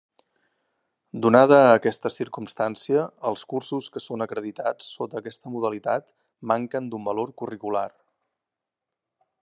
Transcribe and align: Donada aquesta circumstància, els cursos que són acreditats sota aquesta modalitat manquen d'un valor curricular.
Donada 1.25 1.59
aquesta 1.73 2.11
circumstància, 2.13 3.03
els 3.31 3.43
cursos 3.53 3.91
que 3.97 4.03
són 4.05 4.25
acreditats 4.27 4.89
sota 4.97 5.21
aquesta 5.21 5.53
modalitat 5.57 6.11
manquen 6.55 6.89
d'un 6.95 7.09
valor 7.11 7.35
curricular. 7.43 7.87